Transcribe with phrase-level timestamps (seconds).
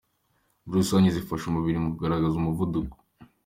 [0.65, 2.95] muri rusange zifasha umubiri mu kuringaniza umuvuduko